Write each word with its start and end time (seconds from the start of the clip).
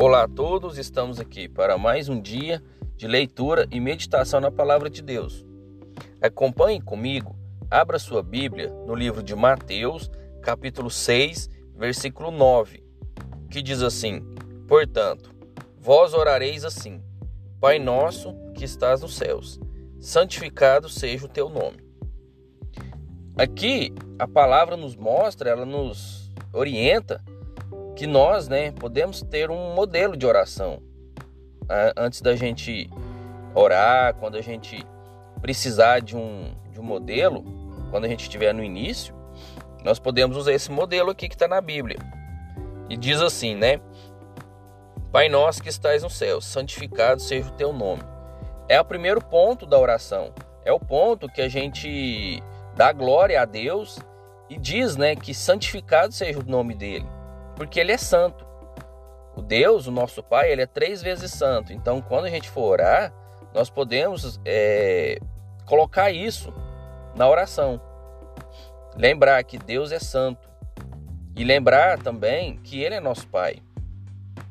Olá 0.00 0.22
a 0.22 0.28
todos, 0.28 0.78
estamos 0.78 1.18
aqui 1.18 1.48
para 1.48 1.76
mais 1.76 2.08
um 2.08 2.20
dia 2.20 2.62
de 2.94 3.08
leitura 3.08 3.66
e 3.68 3.80
meditação 3.80 4.40
na 4.40 4.48
palavra 4.48 4.88
de 4.88 5.02
Deus. 5.02 5.44
Acompanhe 6.22 6.80
comigo, 6.80 7.36
abra 7.68 7.98
sua 7.98 8.22
Bíblia 8.22 8.70
no 8.86 8.94
livro 8.94 9.24
de 9.24 9.34
Mateus, 9.34 10.08
capítulo 10.40 10.88
6, 10.88 11.50
versículo 11.74 12.30
9, 12.30 12.80
que 13.50 13.60
diz 13.60 13.82
assim: 13.82 14.22
Portanto, 14.68 15.34
vós 15.76 16.14
orareis 16.14 16.64
assim: 16.64 17.02
Pai 17.60 17.80
nosso 17.80 18.36
que 18.54 18.64
estás 18.64 19.02
nos 19.02 19.16
céus, 19.16 19.58
santificado 19.98 20.88
seja 20.88 21.26
o 21.26 21.28
teu 21.28 21.48
nome. 21.48 21.78
Aqui 23.36 23.92
a 24.16 24.28
palavra 24.28 24.76
nos 24.76 24.94
mostra, 24.94 25.50
ela 25.50 25.66
nos 25.66 26.30
orienta 26.52 27.20
que 27.98 28.06
nós, 28.06 28.46
né, 28.46 28.70
podemos 28.70 29.22
ter 29.22 29.50
um 29.50 29.74
modelo 29.74 30.16
de 30.16 30.24
oração 30.24 30.80
antes 31.96 32.20
da 32.20 32.36
gente 32.36 32.88
orar, 33.52 34.14
quando 34.14 34.36
a 34.36 34.40
gente 34.40 34.86
precisar 35.40 35.98
de 35.98 36.16
um, 36.16 36.54
de 36.70 36.78
um 36.78 36.84
modelo, 36.84 37.44
quando 37.90 38.04
a 38.04 38.08
gente 38.08 38.20
estiver 38.20 38.54
no 38.54 38.62
início, 38.62 39.12
nós 39.82 39.98
podemos 39.98 40.36
usar 40.36 40.52
esse 40.52 40.70
modelo 40.70 41.10
aqui 41.10 41.28
que 41.28 41.34
está 41.34 41.48
na 41.48 41.60
Bíblia. 41.60 41.98
E 42.88 42.96
diz 42.96 43.20
assim, 43.20 43.56
né? 43.56 43.80
Pai 45.10 45.28
nosso 45.28 45.60
que 45.60 45.68
estais 45.68 46.04
no 46.04 46.08
céu, 46.08 46.40
santificado 46.40 47.20
seja 47.20 47.48
o 47.48 47.56
teu 47.56 47.72
nome. 47.72 48.04
É 48.68 48.80
o 48.80 48.84
primeiro 48.84 49.20
ponto 49.20 49.66
da 49.66 49.76
oração. 49.76 50.32
É 50.64 50.72
o 50.72 50.78
ponto 50.78 51.28
que 51.28 51.42
a 51.42 51.48
gente 51.48 52.40
dá 52.76 52.92
glória 52.92 53.42
a 53.42 53.44
Deus 53.44 53.98
e 54.48 54.56
diz, 54.56 54.94
né, 54.94 55.16
que 55.16 55.34
santificado 55.34 56.12
seja 56.12 56.38
o 56.38 56.48
nome 56.48 56.76
dele 56.76 57.17
porque 57.58 57.80
ele 57.80 57.90
é 57.90 57.98
santo. 57.98 58.46
O 59.34 59.42
Deus, 59.42 59.88
o 59.88 59.90
nosso 59.90 60.22
Pai, 60.22 60.52
ele 60.52 60.62
é 60.62 60.66
três 60.66 61.02
vezes 61.02 61.32
santo. 61.32 61.72
Então, 61.72 62.00
quando 62.00 62.26
a 62.26 62.30
gente 62.30 62.48
for 62.48 62.70
orar, 62.70 63.12
nós 63.52 63.68
podemos 63.68 64.40
é, 64.44 65.18
colocar 65.66 66.10
isso 66.10 66.52
na 67.16 67.28
oração. 67.28 67.80
Lembrar 68.96 69.42
que 69.42 69.58
Deus 69.58 69.90
é 69.90 69.98
santo. 69.98 70.48
E 71.36 71.44
lembrar 71.44 71.98
também 71.98 72.56
que 72.58 72.80
Ele 72.80 72.94
é 72.94 73.00
nosso 73.00 73.26
Pai. 73.28 73.58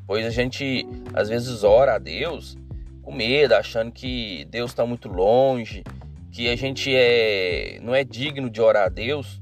Pois 0.06 0.26
a 0.26 0.30
gente 0.30 0.88
às 1.14 1.28
vezes 1.28 1.64
ora 1.64 1.96
a 1.96 2.00
Deus 2.00 2.58
com 3.04 3.12
medo, 3.14 3.56
achando 3.56 3.92
que 3.92 4.46
Deus 4.50 4.72
está 4.72 4.86
muito 4.86 5.10
longe, 5.10 5.84
que 6.32 6.50
a 6.50 6.56
gente 6.56 6.94
é, 6.94 7.80
não 7.82 7.96
é 7.96 8.04
digno 8.04 8.50
de 8.50 8.62
orar 8.62 8.86
a 8.86 8.90
Deus. 8.90 9.42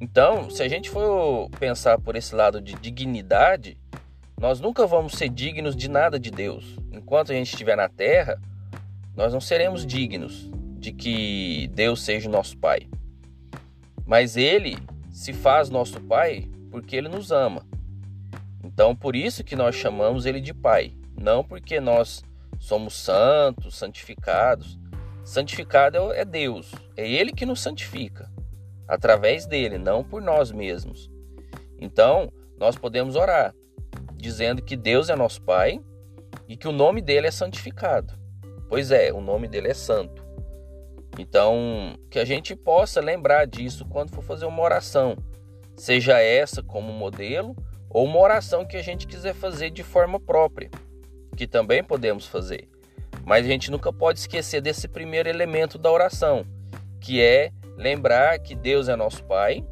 Então, 0.00 0.50
se 0.50 0.62
a 0.62 0.68
gente 0.68 0.90
for 0.90 1.48
pensar 1.58 1.98
por 1.98 2.16
esse 2.16 2.34
lado 2.34 2.60
de 2.60 2.74
dignidade, 2.74 3.78
nós 4.38 4.60
nunca 4.60 4.86
vamos 4.86 5.14
ser 5.14 5.28
dignos 5.28 5.76
de 5.76 5.88
nada 5.88 6.18
de 6.18 6.30
Deus. 6.30 6.76
Enquanto 6.92 7.30
a 7.30 7.34
gente 7.34 7.52
estiver 7.52 7.76
na 7.76 7.88
terra, 7.88 8.40
nós 9.16 9.32
não 9.32 9.40
seremos 9.40 9.86
dignos 9.86 10.50
de 10.78 10.92
que 10.92 11.70
Deus 11.72 12.02
seja 12.02 12.28
nosso 12.28 12.58
Pai. 12.58 12.88
Mas 14.04 14.36
Ele 14.36 14.76
se 15.10 15.32
faz 15.32 15.70
nosso 15.70 16.00
Pai 16.00 16.48
porque 16.70 16.96
Ele 16.96 17.08
nos 17.08 17.30
ama. 17.30 17.64
Então, 18.64 18.96
por 18.96 19.14
isso 19.14 19.44
que 19.44 19.54
nós 19.54 19.76
chamamos 19.76 20.26
Ele 20.26 20.40
de 20.40 20.52
Pai, 20.52 20.92
não 21.18 21.44
porque 21.44 21.78
nós 21.78 22.24
somos 22.58 22.94
santos, 22.94 23.76
santificados. 23.76 24.76
Santificado 25.24 26.12
é 26.12 26.24
Deus, 26.24 26.72
é 26.96 27.08
Ele 27.08 27.32
que 27.32 27.46
nos 27.46 27.60
santifica 27.60 28.28
através 28.88 29.46
dele, 29.46 29.78
não 29.78 30.04
por 30.04 30.22
nós 30.22 30.52
mesmos. 30.52 31.10
Então, 31.78 32.32
nós 32.58 32.76
podemos 32.76 33.16
orar 33.16 33.54
dizendo 34.16 34.62
que 34.62 34.76
Deus 34.76 35.10
é 35.10 35.16
nosso 35.16 35.42
Pai 35.42 35.80
e 36.48 36.56
que 36.56 36.66
o 36.66 36.72
nome 36.72 37.02
dele 37.02 37.26
é 37.26 37.30
santificado. 37.30 38.14
Pois 38.68 38.90
é, 38.90 39.12
o 39.12 39.20
nome 39.20 39.46
dele 39.46 39.68
é 39.68 39.74
santo. 39.74 40.24
Então, 41.18 41.94
que 42.10 42.18
a 42.18 42.24
gente 42.24 42.56
possa 42.56 43.00
lembrar 43.00 43.46
disso 43.46 43.84
quando 43.84 44.10
for 44.10 44.22
fazer 44.22 44.46
uma 44.46 44.62
oração, 44.62 45.16
seja 45.76 46.20
essa 46.20 46.62
como 46.62 46.92
modelo 46.92 47.54
ou 47.88 48.04
uma 48.04 48.18
oração 48.18 48.64
que 48.64 48.76
a 48.76 48.82
gente 48.82 49.06
quiser 49.06 49.34
fazer 49.34 49.70
de 49.70 49.82
forma 49.82 50.18
própria, 50.18 50.70
que 51.36 51.46
também 51.46 51.84
podemos 51.84 52.26
fazer. 52.26 52.68
Mas 53.24 53.44
a 53.44 53.48
gente 53.48 53.70
nunca 53.70 53.92
pode 53.92 54.18
esquecer 54.18 54.60
desse 54.60 54.88
primeiro 54.88 55.28
elemento 55.28 55.78
da 55.78 55.90
oração, 55.90 56.44
que 57.00 57.22
é 57.22 57.52
lembrar 57.76 58.38
que 58.38 58.54
Deus 58.54 58.88
é 58.88 58.96
nosso 58.96 59.24
Pai 59.24 59.64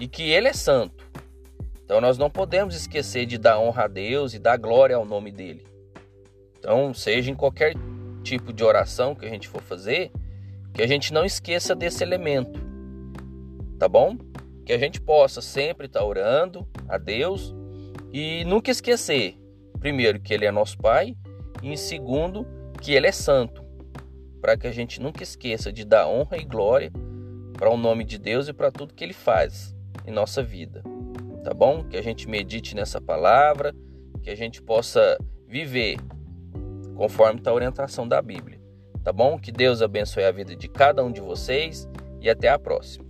e 0.00 0.08
que 0.08 0.30
Ele 0.30 0.48
é 0.48 0.52
santo. 0.52 1.04
Então 1.84 2.00
nós 2.00 2.18
não 2.18 2.28
podemos 2.28 2.74
esquecer 2.74 3.26
de 3.26 3.38
dar 3.38 3.58
honra 3.58 3.84
a 3.84 3.88
Deus 3.88 4.34
e 4.34 4.38
dar 4.38 4.56
glória 4.56 4.96
ao 4.96 5.04
nome 5.04 5.30
dele. 5.30 5.64
Então, 6.58 6.92
seja 6.92 7.30
em 7.30 7.34
qualquer 7.34 7.74
tipo 8.24 8.52
de 8.52 8.64
oração 8.64 9.14
que 9.14 9.24
a 9.24 9.28
gente 9.28 9.46
for 9.46 9.62
fazer, 9.62 10.10
que 10.74 10.82
a 10.82 10.86
gente 10.86 11.12
não 11.12 11.24
esqueça 11.24 11.76
desse 11.76 12.02
elemento. 12.02 12.58
Tá 13.78 13.88
bom? 13.88 14.16
Que 14.64 14.72
a 14.72 14.78
gente 14.78 15.00
possa 15.00 15.40
sempre 15.40 15.86
estar 15.86 16.04
orando 16.04 16.66
a 16.88 16.98
Deus 16.98 17.54
e 18.12 18.44
nunca 18.46 18.70
esquecer, 18.70 19.36
primeiro, 19.78 20.18
que 20.18 20.34
Ele 20.34 20.44
é 20.44 20.50
nosso 20.50 20.76
Pai 20.76 21.14
e, 21.62 21.68
em 21.68 21.76
segundo, 21.76 22.44
que 22.82 22.94
Ele 22.94 23.06
é 23.06 23.12
santo. 23.12 23.64
Para 24.40 24.56
que 24.56 24.66
a 24.66 24.72
gente 24.72 25.00
nunca 25.00 25.22
esqueça 25.22 25.72
de 25.72 25.84
dar 25.84 26.08
honra 26.08 26.36
e 26.36 26.44
glória 26.44 26.90
para 27.56 27.70
o 27.70 27.76
nome 27.76 28.04
de 28.04 28.18
Deus 28.18 28.48
e 28.48 28.52
para 28.52 28.70
tudo 28.70 28.94
que 28.94 29.02
ele 29.02 29.14
faz 29.14 29.74
em 30.06 30.10
nossa 30.10 30.42
vida. 30.42 30.82
Tá 31.42 31.54
bom? 31.54 31.84
Que 31.84 31.96
a 31.96 32.02
gente 32.02 32.28
medite 32.28 32.74
nessa 32.74 33.00
palavra, 33.00 33.74
que 34.22 34.30
a 34.30 34.34
gente 34.34 34.60
possa 34.62 35.16
viver 35.46 35.96
conforme 36.94 37.38
está 37.38 37.50
a 37.50 37.54
orientação 37.54 38.06
da 38.06 38.20
Bíblia. 38.20 38.60
Tá 39.02 39.12
bom? 39.12 39.38
Que 39.38 39.52
Deus 39.52 39.82
abençoe 39.82 40.24
a 40.24 40.32
vida 40.32 40.56
de 40.56 40.68
cada 40.68 41.04
um 41.04 41.12
de 41.12 41.20
vocês 41.20 41.88
e 42.20 42.28
até 42.28 42.48
a 42.48 42.58
próxima. 42.58 43.06